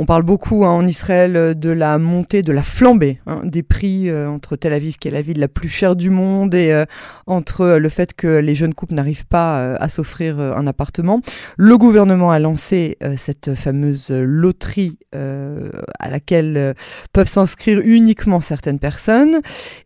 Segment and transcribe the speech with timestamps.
[0.00, 4.08] On parle beaucoup hein, en Israël de la montée, de la flambée hein, des prix
[4.14, 6.84] entre Tel Aviv, qui est la ville la plus chère du monde, et
[7.26, 11.20] entre le fait que les jeunes couples n'arrivent pas à s'offrir un appartement.
[11.56, 16.74] Le gouvernement a lancé cette fameuse loterie à laquelle
[17.12, 19.40] peuvent s'inscrire uniquement certaines personnes.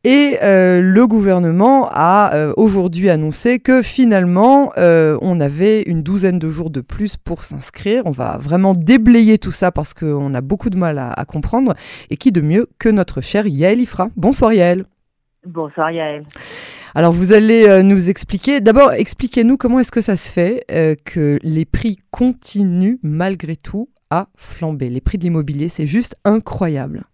[0.04, 6.82] Et le gouvernement a aujourd'hui annoncé que finalement, on avait une douzaine de jours de
[6.82, 8.02] plus pour s'inscrire.
[8.04, 11.74] On va vraiment déblayer tout ça parce qu'on a beaucoup de mal à, comprendre.
[12.10, 14.08] Et qui de mieux que notre cher Yael Ifra.
[14.16, 14.84] Bonsoir Yael.
[15.46, 16.22] Bonsoir Yael.
[16.94, 20.94] Alors vous allez euh, nous expliquer, d'abord expliquez-nous comment est-ce que ça se fait euh,
[21.06, 24.90] que les prix continuent malgré tout à flamber.
[24.90, 27.04] Les prix de l'immobilier, c'est juste incroyable.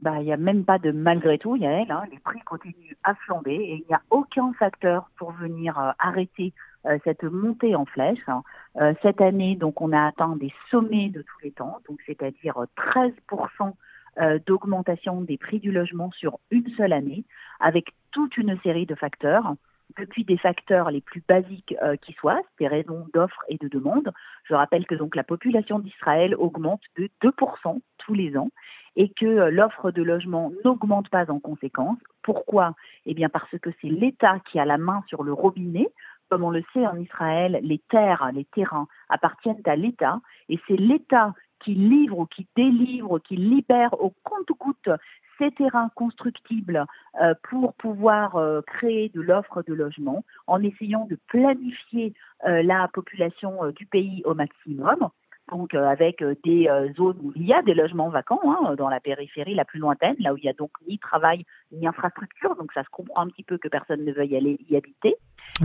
[0.00, 1.90] Bah, il n'y a même pas de malgré tout, Yael.
[1.90, 5.90] Hein, les prix continuent à flamber et il n'y a aucun facteur pour venir euh,
[5.98, 6.52] arrêter
[6.86, 8.20] euh, cette montée en flèche.
[8.28, 8.42] Hein.
[8.80, 12.54] Euh, cette année, donc, on a atteint des sommets de tous les temps, donc c'est-à-dire
[12.76, 13.72] 13%
[14.20, 17.24] euh, d'augmentation des prix du logement sur une seule année,
[17.58, 19.54] avec toute une série de facteurs
[19.96, 24.12] depuis des facteurs les plus basiques qui soient, des raisons d'offres et de demande.
[24.44, 28.50] Je rappelle que donc la population d'Israël augmente de 2% tous les ans
[28.96, 31.98] et que l'offre de logement n'augmente pas en conséquence.
[32.22, 32.74] Pourquoi?
[33.06, 35.88] Eh bien parce que c'est l'État qui a la main sur le robinet
[36.28, 40.76] comme on le sait en Israël, les terres, les terrains appartiennent à l'État et c'est
[40.76, 44.90] l'État qui livre ou qui délivre, qui libère au compte-goutte
[45.38, 46.84] ces terrains constructibles
[47.20, 52.12] euh, pour pouvoir euh, créer de l'offre de logement en essayant de planifier
[52.46, 55.08] euh, la population du pays au maximum
[55.50, 59.54] donc avec des zones où il y a des logements vacants, hein, dans la périphérie
[59.54, 62.82] la plus lointaine, là où il y a donc ni travail ni infrastructure, donc ça
[62.84, 65.16] se comprend un petit peu que personne ne veuille aller y habiter.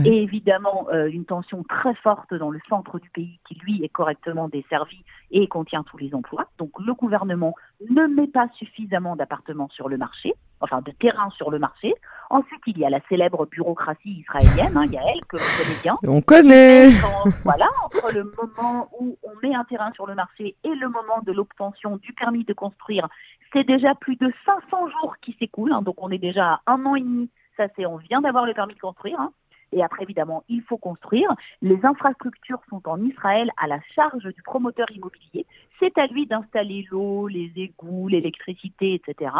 [0.06, 3.90] Et évidemment, euh, une tension très forte dans le centre du pays qui, lui, est
[3.90, 6.48] correctement desservi et contient tous les emplois.
[6.58, 7.56] Donc le gouvernement
[7.90, 11.94] ne met pas suffisamment d'appartements sur le marché, enfin de terrains sur le marché.
[12.30, 15.96] Ensuite, il y a la célèbre bureaucratie israélienne, hein, Yael, que vous connaissez bien.
[16.08, 16.88] On connaît
[17.44, 21.22] Voilà, entre le moment où on met un terrain sur le marché et le moment
[21.24, 23.08] de l'obtention du permis de construire,
[23.52, 25.74] c'est déjà plus de 500 jours qui s'écoulent.
[25.74, 27.30] Hein, donc on est déjà à un an et demi.
[27.58, 29.20] Ça, c'est on vient d'avoir le permis de construire.
[29.20, 29.32] Hein.
[29.74, 31.30] Et après, évidemment, il faut construire.
[31.62, 35.46] Les infrastructures sont en Israël à la charge du promoteur immobilier.
[35.80, 39.32] C'est à lui d'installer l'eau, les égouts, l'électricité, etc.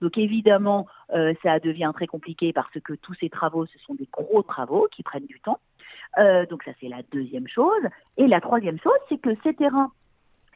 [0.00, 4.08] Donc évidemment, euh, ça devient très compliqué parce que tous ces travaux, ce sont des
[4.10, 5.60] gros travaux qui prennent du temps.
[6.18, 7.82] Euh, donc ça, c'est la deuxième chose.
[8.16, 9.92] Et la troisième chose, c'est que ces terrains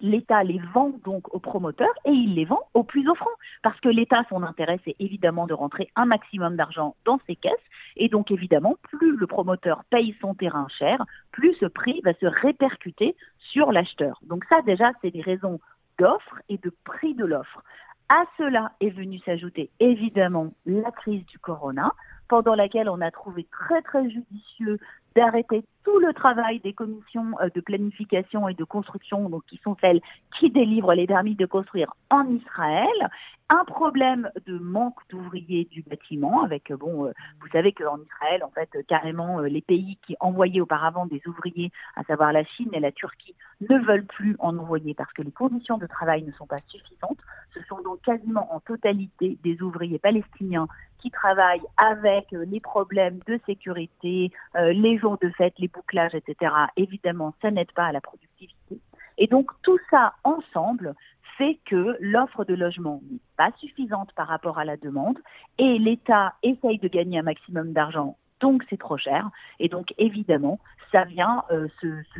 [0.00, 3.30] L'État les vend donc aux promoteurs et il les vend au plus offrant.
[3.62, 7.52] Parce que l'État, son intérêt, c'est évidemment de rentrer un maximum d'argent dans ses caisses.
[7.96, 12.26] Et donc, évidemment, plus le promoteur paye son terrain cher, plus ce prix va se
[12.26, 14.20] répercuter sur l'acheteur.
[14.22, 15.60] Donc ça, déjà, c'est des raisons
[15.98, 17.62] d'offre et de prix de l'offre.
[18.08, 21.90] À cela est venu s'ajouter évidemment la crise du corona,
[22.28, 24.78] pendant laquelle on a trouvé très très judicieux
[25.14, 29.76] d'arrêter tout le travail des commissions euh, de planification et de construction, donc qui sont
[29.80, 30.00] celles
[30.36, 33.08] qui délivrent les permis de construire en Israël.
[33.48, 38.42] Un problème de manque d'ouvriers du bâtiment, avec euh, bon, euh, vous savez qu'en Israël,
[38.42, 42.80] en fait, carrément, les pays qui envoyaient auparavant des ouvriers, à savoir la Chine et
[42.80, 43.36] la Turquie,
[43.70, 47.20] ne veulent plus en envoyer parce que les conditions de travail ne sont pas suffisantes.
[47.54, 50.66] Ce sont donc quasiment en totalité des ouvriers palestiniens
[50.98, 57.34] qui travaillent avec les problèmes de sécurité, les jours de fête, les bouclage, etc., évidemment,
[57.42, 58.80] ça n'aide pas à la productivité.
[59.18, 60.94] Et donc, tout ça ensemble
[61.38, 65.18] fait que l'offre de logement n'est pas suffisante par rapport à la demande
[65.58, 69.30] et l'État essaye de gagner un maximum d'argent, donc c'est trop cher.
[69.58, 70.58] Et donc, évidemment,
[70.92, 71.68] ça vient, euh,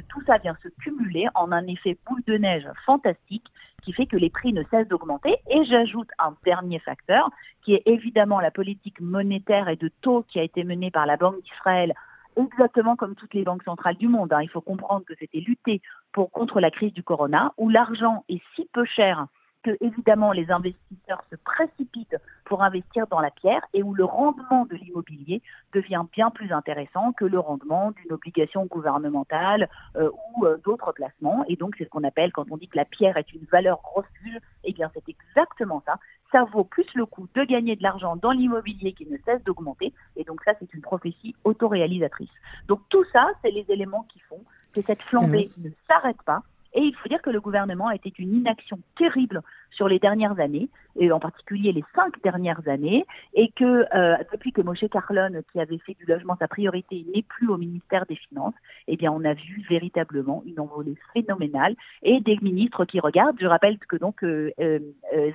[0.08, 3.46] tout ça vient se cumuler en un effet boule de neige fantastique
[3.82, 5.36] qui fait que les prix ne cessent d'augmenter.
[5.48, 7.30] Et j'ajoute un dernier facteur,
[7.64, 11.16] qui est évidemment la politique monétaire et de taux qui a été menée par la
[11.16, 11.94] Banque d'Israël
[12.36, 14.32] exactement comme toutes les banques centrales du monde.
[14.32, 14.42] Hein.
[14.42, 15.80] Il faut comprendre que c'était lutter
[16.12, 19.26] pour, contre la crise du corona, où l'argent est si peu cher
[19.66, 24.64] que évidemment les investisseurs se précipitent pour investir dans la pierre et où le rendement
[24.64, 25.42] de l'immobilier
[25.72, 31.44] devient bien plus intéressant que le rendement d'une obligation gouvernementale euh, ou euh, d'autres placements.
[31.48, 33.80] Et donc c'est ce qu'on appelle quand on dit que la pierre est une valeur
[33.82, 35.96] refuge, eh bien c'est exactement ça.
[36.30, 39.92] Ça vaut plus le coup de gagner de l'argent dans l'immobilier qui ne cesse d'augmenter.
[40.14, 42.30] Et donc ça c'est une prophétie autoréalisatrice.
[42.68, 44.40] Donc tout ça, c'est les éléments qui font
[44.72, 45.64] que cette flambée mmh.
[45.64, 46.42] ne s'arrête pas
[46.76, 49.40] Et il faut dire que le gouvernement a été une inaction terrible
[49.70, 50.68] sur les dernières années,
[50.98, 55.60] et en particulier les cinq dernières années, et que euh, depuis que Moshe Carlon, qui
[55.60, 58.54] avait fait du logement sa priorité, n'est plus au ministère des Finances,
[58.88, 63.38] eh bien on a vu véritablement une envolée phénoménale et des ministres qui regardent.
[63.40, 64.78] Je rappelle que donc euh, euh,
[65.14, 65.30] euh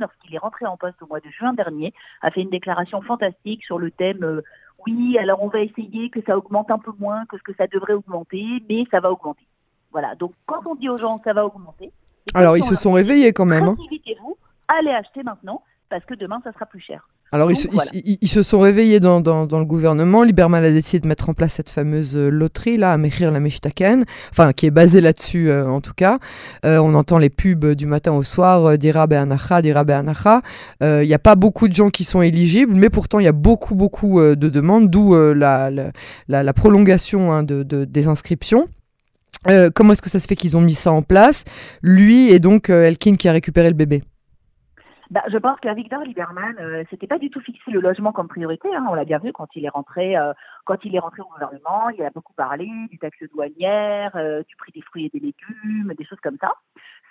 [0.00, 1.92] lorsqu'il est rentré en poste au mois de juin dernier,
[2.22, 4.42] a fait une déclaration fantastique sur le thème euh,
[4.86, 7.68] oui, alors on va essayer que ça augmente un peu moins que ce que ça
[7.68, 9.46] devrait augmenter, mais ça va augmenter.
[9.92, 10.14] Voilà.
[10.16, 11.92] Donc quand on dit aux gens ça va augmenter,
[12.34, 13.64] alors ils se sont réveillés quand même.
[13.64, 13.76] Hein.
[14.22, 14.36] vous
[14.68, 17.06] allez acheter maintenant parce que demain ça sera plus cher.
[17.34, 20.22] Alors ils, se, sont réveillés dans, le gouvernement.
[20.22, 23.40] Liberman a décidé de mettre en place cette fameuse euh, loterie là, à Mechir la
[23.40, 26.18] Meshtaken, enfin qui est basée là-dessus euh, en tout cas.
[26.66, 30.42] Euh, on entend les pubs du matin au soir, dira be'anacha, dira be'anacha.
[30.82, 33.32] Il n'y a pas beaucoup de gens qui sont éligibles, mais pourtant il y a
[33.32, 35.70] beaucoup beaucoup de demandes, d'où la,
[36.28, 38.68] la, prolongation hein, de, des inscriptions.
[39.74, 41.44] Comment est-ce que ça se fait qu'ils ont mis ça en place?
[41.82, 44.02] Lui et donc Elkin qui a récupéré le bébé.
[45.12, 48.28] Bah, je pense qu'à Victor Lieberman, euh, c'était pas du tout fixé le logement comme
[48.28, 48.74] priorité.
[48.74, 48.86] Hein.
[48.88, 50.32] On l'a bien vu quand il est rentré, euh,
[50.64, 51.90] quand il est rentré au gouvernement.
[51.90, 55.92] Il a beaucoup parlé du taxe douanière, euh, du prix des fruits et des légumes,
[55.98, 56.54] des choses comme ça.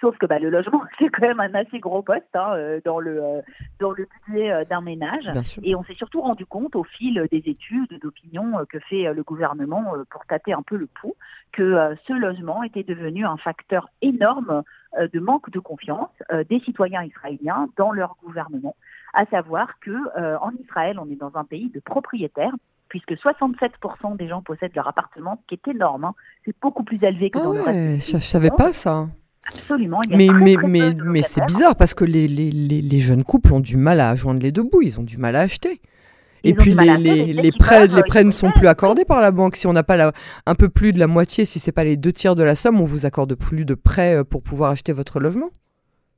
[0.01, 2.99] Sauf que bah, le logement, c'est quand même un assez gros poste hein, euh, dans
[2.99, 3.41] le euh,
[3.79, 5.29] dans le budget euh, d'un ménage.
[5.63, 9.93] Et on s'est surtout rendu compte au fil des études, d'opinions que fait le gouvernement
[10.09, 11.15] pour tâter un peu le pouls,
[11.51, 14.63] que ce logement était devenu un facteur énorme
[14.97, 16.09] de manque de confiance
[16.49, 18.75] des citoyens israéliens dans leur gouvernement.
[19.13, 19.91] À savoir que
[20.37, 22.53] en Israël, on est dans un pays de propriétaires
[22.89, 26.05] puisque 67% des gens possèdent leur appartement, ce qui est énorme.
[26.05, 26.15] Hein.
[26.45, 28.11] C'est beaucoup plus élevé que dans le reste.
[28.11, 29.07] Je, je savais pas ça.
[29.55, 29.99] Absolument.
[30.09, 33.77] mais mais, mais, mais c'est bizarre parce que les, les, les, jeunes couples ont du
[33.77, 35.81] mal à joindre les deux bouts, ils ont du mal à acheter.
[36.43, 39.55] et puis les, les, prêts, les prêts ne sont plus accordés par la banque.
[39.55, 40.11] Si on n'a pas la,
[40.45, 42.81] un peu plus de la moitié, si c'est pas les deux tiers de la somme,
[42.81, 45.49] on vous accorde plus de prêts euh, pour pouvoir acheter votre logement.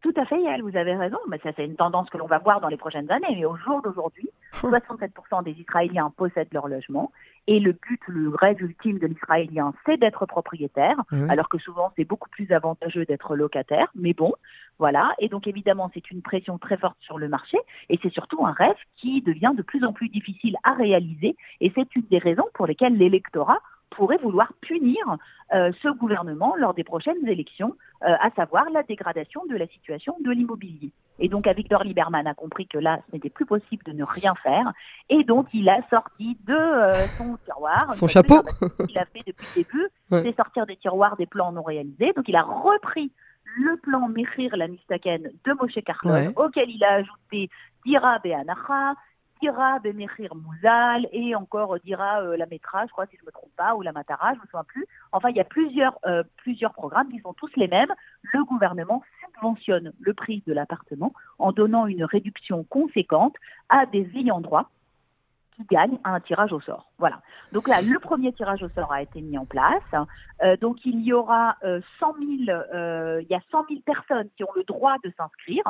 [0.03, 1.17] Tout à fait, Yael, vous avez raison.
[1.29, 3.25] Mais ça, c'est une tendance que l'on va voir dans les prochaines années.
[3.37, 7.11] Mais au jour d'aujourd'hui, 67% des Israéliens possèdent leur logement.
[7.47, 10.95] Et le but, le rêve ultime de l'Israélien, c'est d'être propriétaire,
[11.29, 13.87] alors que souvent c'est beaucoup plus avantageux d'être locataire.
[13.95, 14.33] Mais bon,
[14.79, 15.13] voilà.
[15.19, 17.57] Et donc évidemment, c'est une pression très forte sur le marché.
[17.89, 21.35] Et c'est surtout un rêve qui devient de plus en plus difficile à réaliser.
[21.59, 23.59] Et c'est une des raisons pour lesquelles l'électorat
[23.95, 24.97] pourrait vouloir punir
[25.53, 30.15] euh, ce gouvernement lors des prochaines élections, euh, à savoir la dégradation de la situation
[30.23, 30.91] de l'immobilier.
[31.19, 34.33] Et donc, Victor Lieberman a compris que là, ce n'était plus possible de ne rien
[34.41, 34.73] faire,
[35.09, 38.41] et donc il a sorti de euh, son tiroir, son chapeau,
[38.87, 42.13] qu'il a fait depuis le début, c'est sortir des tiroirs des plans non réalisés.
[42.15, 43.11] Donc, il a repris
[43.57, 47.49] le plan Mechir la Nistaken de Moshe Carlon, auquel il a ajouté
[47.85, 48.95] Dira Be'anacha,
[49.43, 53.51] dira Bemechir Mouzal et encore dira euh, la Metra, je crois si je me trompe
[53.57, 54.85] pas, ou la Matara, je me souviens plus.
[55.11, 57.93] Enfin, il y a plusieurs, euh, plusieurs programmes qui sont tous les mêmes.
[58.21, 63.35] Le gouvernement subventionne le prix de l'appartement en donnant une réduction conséquente
[63.67, 64.69] à des ayants droit
[65.57, 66.89] qui gagnent un tirage au sort.
[66.97, 67.21] Voilà.
[67.51, 69.83] Donc là, le premier tirage au sort a été mis en place.
[70.41, 72.59] Euh, donc il y aura 100 000,
[73.19, 75.63] il y a 100 000 personnes qui ont le droit de s'inscrire.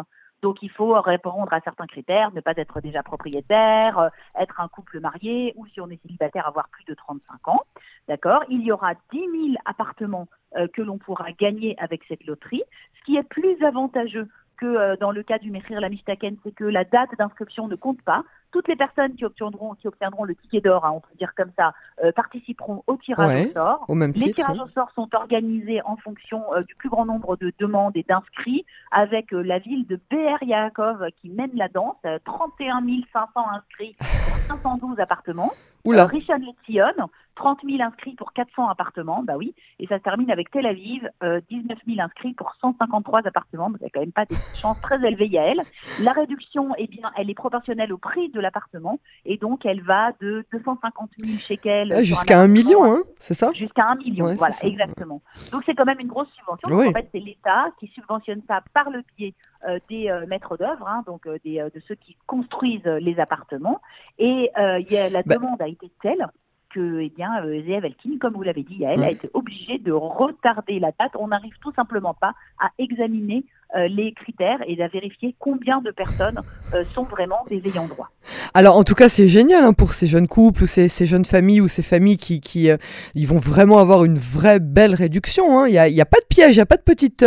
[0.43, 4.67] Donc il faut répondre à certains critères, ne pas être déjà propriétaire, euh, être un
[4.67, 7.61] couple marié ou si on est célibataire avoir plus de 35 ans.
[8.09, 8.43] D'accord?
[8.49, 9.27] Il y aura 10 000
[9.63, 12.63] appartements euh, que l'on pourra gagner avec cette loterie,
[12.99, 16.53] ce qui est plus avantageux que euh, dans le cas du Mechir la Mistaken, c'est
[16.53, 18.23] que la date d'inscription ne compte pas.
[18.51, 21.51] Toutes les personnes qui obtiendront, qui obtiendront le ticket d'or, hein, on peut dire comme
[21.57, 21.73] ça,
[22.03, 23.85] euh, participeront au tirage au sort.
[23.89, 27.95] les tirages au sort sont organisés en fonction euh, du plus grand nombre de demandes
[27.95, 33.95] et d'inscrits, avec la ville de Be'er Yaakov qui mène la danse, 31 500 inscrits
[33.99, 35.51] pour 512 appartements.
[35.85, 36.05] Oula.
[36.05, 40.51] Richard Letion, 30 000 inscrits pour 400 appartements, bah oui, et ça se termine avec
[40.51, 44.79] Tel Aviv, 19 000 inscrits pour 153 appartements, bah, c'est quand même pas des chances
[44.81, 45.61] très élevées, Yael.
[46.01, 50.11] La réduction, eh bien, elle est proportionnelle au prix de l'appartement, et donc elle va
[50.21, 51.93] de 250 000 shekels.
[51.93, 53.51] Ah, jusqu'à un million, hein, c'est ça?
[53.53, 55.21] Jusqu'à un million, voilà, exactement.
[55.51, 56.77] Donc c'est quand même une grosse subvention.
[56.77, 59.33] En fait, c'est l'État qui subventionne ça par le biais
[59.65, 63.79] euh, des euh, maîtres d'œuvre, hein, donc euh, des, de ceux qui construisent les appartements.
[64.19, 66.27] Et y a, la bah demande a été telle
[66.73, 67.89] que eh bien, euh,
[68.19, 71.11] comme vous l'avez dit, elle a été obligée de retarder la date.
[71.19, 75.91] On n'arrive tout simplement pas à examiner euh, les critères et à vérifier combien de
[75.91, 76.41] personnes
[76.73, 78.09] euh, sont vraiment des ayants droit.
[78.53, 81.25] Alors en tout cas c'est génial hein, pour ces jeunes couples ou ces, ces, jeunes
[81.25, 82.77] familles ou ces familles qui, qui euh,
[83.15, 85.59] ils vont vraiment avoir une vraie belle réduction.
[85.59, 85.67] Hein.
[85.67, 87.25] Il n'y a, a, pas de piège, il n'y a pas de petite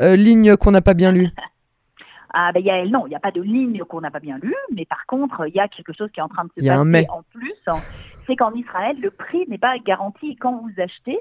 [0.00, 1.28] ligne qu'on n'a pas bien lue.
[2.38, 4.36] Ah ben y a, non, il n'y a pas de ligne qu'on n'a pas bien
[4.42, 6.66] lue, mais par contre il y a quelque chose qui est en train de se
[6.66, 7.54] passer en plus
[8.26, 11.18] c'est qu'en Israël, le prix n'est pas garanti quand vous achetez.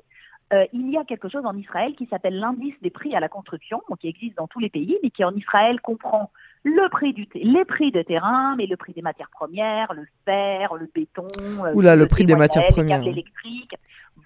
[0.54, 3.30] euh, il y a quelque chose en Israël qui s'appelle l'indice des prix à la
[3.30, 6.32] construction, qui existe dans tous les pays, mais qui en Israël comprend
[6.66, 10.74] le prix du les prix de terrain, mais le prix des matières premières, le fer,
[10.74, 11.28] le béton,
[11.64, 13.76] euh, Oula, le, prix des matières premières, l'électrique,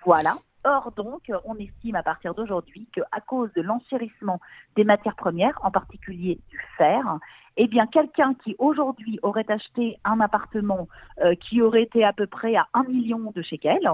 [0.05, 0.34] voilà.
[0.63, 4.39] Or donc, on estime à partir d'aujourd'hui qu'à cause de l'enchérissement
[4.75, 7.19] des matières premières, en particulier du fer,
[7.58, 10.88] eh bien, quelqu'un qui aujourd'hui aurait acheté un appartement
[11.22, 13.89] euh, qui aurait été à peu près à 1 million de shekels,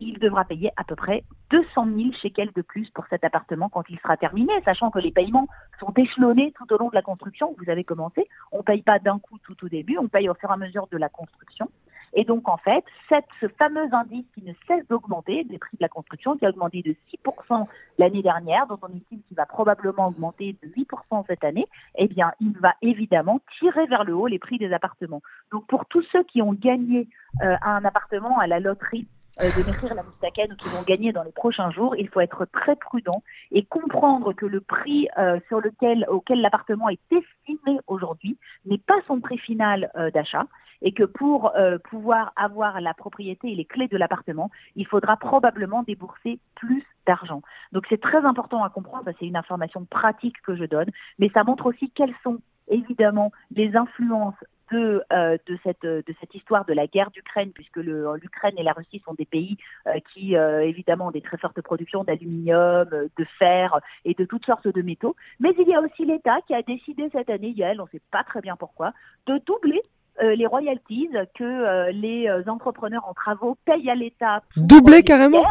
[0.00, 3.84] il devra payer à peu près 200 000 shekels de plus pour cet appartement quand
[3.88, 7.54] il sera terminé, sachant que les paiements sont échelonnés tout au long de la construction.
[7.58, 10.34] Vous avez commencé, on ne paye pas d'un coup tout au début, on paye au
[10.34, 11.68] fur et à mesure de la construction.
[12.12, 15.88] Et donc, en fait, ce fameux indice qui ne cesse d'augmenter, des prix de la
[15.88, 17.66] construction, qui a augmenté de 6%
[17.98, 21.66] l'année dernière, dont on estime qu'il va probablement augmenter de 8% cette année,
[21.96, 25.22] eh bien, il va évidemment tirer vers le haut les prix des appartements.
[25.52, 27.08] Donc, pour tous ceux qui ont gagné
[27.42, 29.06] euh, un appartement à la loterie,
[29.40, 32.46] de Mechir la Moustaken ou qui vont gagner dans les prochains jours, il faut être
[32.46, 38.36] très prudent et comprendre que le prix euh, sur lequel, auquel l'appartement est estimé aujourd'hui
[38.66, 40.46] n'est pas son prix final d'achat
[40.82, 45.16] et que pour euh, pouvoir avoir la propriété et les clés de l'appartement, il faudra
[45.16, 47.42] probablement débourser plus d'argent.
[47.72, 51.44] Donc c'est très important à comprendre, c'est une information pratique que je donne, mais ça
[51.44, 56.72] montre aussi quelles sont évidemment les influences de, euh, de, cette, de cette histoire de
[56.72, 61.10] la guerre d'Ukraine, puisque l'Ukraine et la Russie sont des pays euh, qui, évidemment, ont
[61.10, 65.16] des très fortes productions d'aluminium, de fer et de toutes sortes de métaux.
[65.38, 68.02] Mais il y a aussi l'État qui a décidé cette année, Yael, on ne sait
[68.10, 68.92] pas très bien pourquoi,
[69.26, 69.80] de doubler
[70.22, 74.42] euh, les royalties que euh, les euh, entrepreneurs en travaux payent à l'État.
[74.56, 75.42] Doublé carrément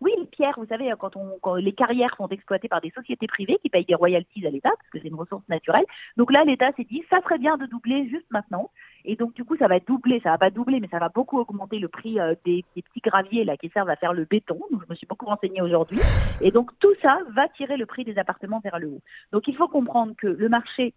[0.00, 3.58] oui, les pierres, vous savez, quand, on, les carrières sont exploitées par des sociétés privées
[3.62, 5.84] qui payent des royalties à l'État, parce que c'est une ressource naturelle.
[6.16, 8.70] Donc là, l'État s'est dit, ça serait bien de doubler juste maintenant.
[9.04, 11.38] Et donc, du coup, ça va doubler, ça va pas doubler, mais ça va beaucoup
[11.38, 14.58] augmenter le prix des, des, petits graviers là qui servent à faire le béton.
[14.70, 16.00] Donc, je me suis beaucoup renseignée aujourd'hui.
[16.40, 19.02] Et donc, tout ça va tirer le prix des appartements vers le haut.
[19.32, 20.94] Donc, il faut comprendre que le marché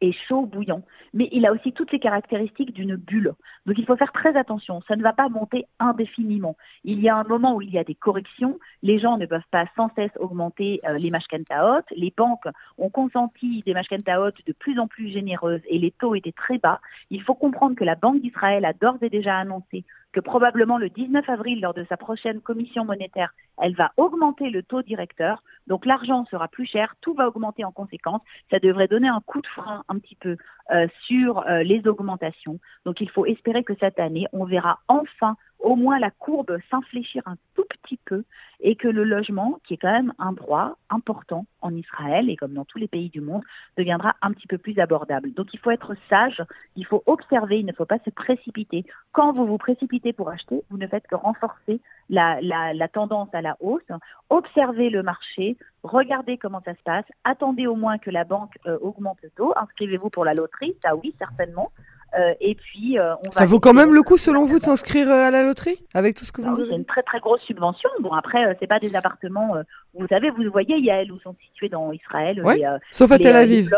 [0.00, 0.82] est chaud, bouillant,
[1.14, 3.32] mais il a aussi toutes les caractéristiques d'une bulle.
[3.64, 6.56] Donc il faut faire très attention, ça ne va pas monter indéfiniment.
[6.84, 9.40] Il y a un moment où il y a des corrections, les gens ne peuvent
[9.50, 12.48] pas sans cesse augmenter euh, les mashkentaot, les banques
[12.78, 16.80] ont consenti des mashkentaot de plus en plus généreuses et les taux étaient très bas.
[17.10, 19.84] Il faut comprendre que la Banque d'Israël a d'ores et déjà annoncé
[20.16, 24.62] que probablement le 19 avril, lors de sa prochaine commission monétaire, elle va augmenter le
[24.62, 25.42] taux directeur.
[25.66, 28.22] Donc l'argent sera plus cher, tout va augmenter en conséquence.
[28.50, 30.38] Ça devrait donner un coup de frein un petit peu
[30.70, 32.58] euh, sur euh, les augmentations.
[32.86, 37.22] Donc il faut espérer que cette année, on verra enfin au moins la courbe s'infléchir
[37.26, 38.24] un tout petit peu
[38.60, 42.54] et que le logement, qui est quand même un droit important en Israël et comme
[42.54, 43.42] dans tous les pays du monde,
[43.76, 45.32] deviendra un petit peu plus abordable.
[45.32, 46.42] Donc il faut être sage,
[46.76, 48.84] il faut observer, il ne faut pas se précipiter.
[49.12, 53.56] Quand vous vous précipitez pour acheter, vous ne faites que renforcer la, tendance à la
[53.60, 53.82] hausse.
[54.30, 58.78] Observez le marché, regardez comment ça se passe, attendez au moins que la banque euh,
[58.80, 61.70] augmente le taux, inscrivez-vous pour la loterie, ça oui, certainement.
[62.18, 65.08] Euh, et puis, euh, on ça vaut quand même le coup, selon vous, de s'inscrire
[65.08, 67.42] euh, à la loterie avec tout ce que vous avez C'est une très très grosse
[67.42, 67.90] subvention.
[68.00, 69.54] Bon, après, c'est pas des appartements.
[69.98, 72.42] Vous savez, vous voyez, il y a elles où sont situés dans Israël.
[72.90, 73.70] sauf à Tel Aviv.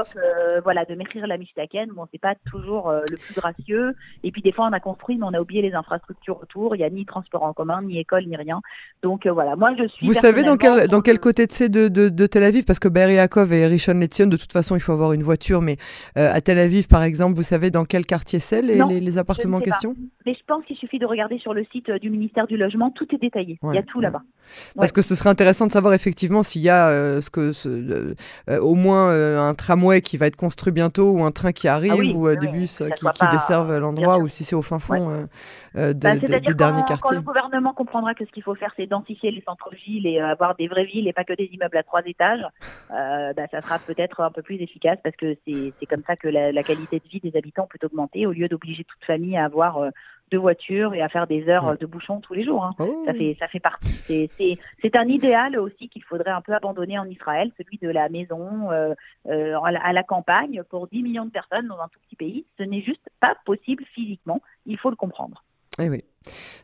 [0.62, 1.90] voilà, de Mechir la Mishtaken.
[1.90, 3.94] Bon, c'est pas toujours le plus gracieux.
[4.25, 6.76] Et puis des fois, on a construit, mais on a oublié les infrastructures autour.
[6.76, 8.60] Il y a ni transport en commun, ni école, ni rien.
[9.02, 10.06] Donc voilà, moi je suis.
[10.06, 12.64] Vous savez dans quel dans quel côté de, de, de, Tel Aviv?
[12.64, 15.62] Parce que Be'er Yaakov et Rishon LeZion, de toute façon, il faut avoir une voiture.
[15.62, 15.76] Mais
[16.16, 19.60] à Tel Aviv, par exemple, vous savez dans quel quartier c'est les, les, appartements en
[19.60, 19.94] question?
[20.26, 22.90] Mais je pense qu'il suffit de regarder sur le site euh, du ministère du Logement,
[22.90, 23.58] tout est détaillé.
[23.62, 24.22] il y a tout là-bas.
[24.76, 26.08] Parce que ce serait intéressant de savoir effectivement
[26.43, 27.69] s'il y a euh, ce que, ce,
[28.49, 31.93] euh, au moins un tramway qui va être construit bientôt ou un train qui arrive
[31.97, 35.27] ah ou des bus qui, qui, desservent l'endroit ou si c'est au fin fond
[35.75, 36.97] de, bah, des derniers quartiers.
[37.03, 40.57] Quand le gouvernement comprendra que ce qu'il faut faire, c'est densifier les centres-villes et avoir
[40.57, 42.45] des vraies villes et pas que des immeubles à trois étages,
[42.91, 46.53] bah, ça sera peut-être un peu plus efficace parce que c'est comme ça que la,
[46.53, 49.81] la, qualité de vie des habitants peut augmenter au lieu d'obliger toute famille à avoir
[50.30, 52.64] deux voitures et à faire des heures de bouchon tous les jours.
[52.64, 52.75] Hein.
[52.78, 53.02] Oh.
[53.06, 54.28] Ça fait ça fait partie.
[54.80, 58.70] C'est un idéal aussi qu'il faudrait un peu abandonner en Israël, celui de la maison
[58.70, 58.94] euh,
[59.26, 62.44] euh, à, la, campagne pour 10 millions de personnes dans un tout petit pays.
[62.58, 64.40] Ce n'est juste pas possible physiquement.
[64.66, 65.44] Il faut le comprendre.
[65.80, 66.04] Eh oui.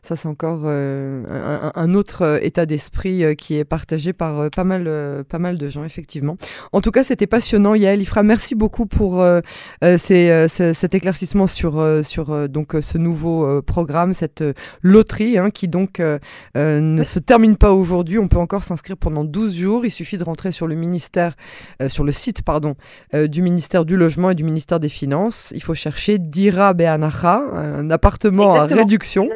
[0.05, 4.63] Ça, c'est encore euh, un, autre euh, état d'esprit euh, qui est partagé par pas,
[4.63, 6.37] mal, pas mal de gens, effectivement.
[6.73, 8.21] En tout cas, c'était passionnant, Yael Ifra.
[8.21, 9.25] Merci beaucoup pour
[9.81, 14.43] cet éclaircissement sur, sur donc, ce nouveau programme, cette
[14.81, 16.01] loterie, hein, qui donc
[16.55, 18.19] ne se termine pas aujourd'hui.
[18.19, 19.85] On peut encore s'inscrire pendant 12 jours.
[19.85, 21.33] Il suffit de rentrer sur le ministère,
[21.87, 22.75] sur le site pardon,
[23.13, 25.51] du ministère du Logement et du ministère des Finances.
[25.55, 29.29] Il faut chercher Dira Beanacha, un appartement à réduction.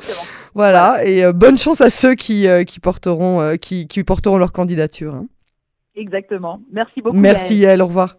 [0.54, 4.52] Voilà, et euh, bonne chance à ceux qui, euh, qui, porteront, qui, qui porteront leur
[4.52, 5.16] candidature.
[5.16, 5.28] Hein.
[5.96, 6.60] Exactement.
[6.72, 7.18] Merci beaucoup.
[7.18, 7.82] Merci, Yael.
[7.82, 8.18] Au revoir.